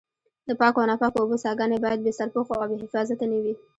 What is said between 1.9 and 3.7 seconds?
بې سرپوښه او بې حفاظته نه وي.